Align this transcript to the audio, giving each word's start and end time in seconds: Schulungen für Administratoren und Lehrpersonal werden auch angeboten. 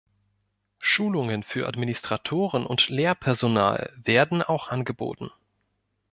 Schulungen 0.79 1.43
für 1.43 1.67
Administratoren 1.67 2.65
und 2.65 2.89
Lehrpersonal 2.89 3.93
werden 4.03 4.41
auch 4.41 4.69
angeboten. 4.69 5.29